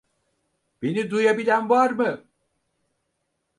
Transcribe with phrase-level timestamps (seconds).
[0.81, 2.25] Beni duyabilen var mı?